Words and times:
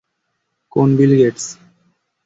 কোন 0.71 0.89
Bill 0.97 1.11
Gates? 1.19 1.45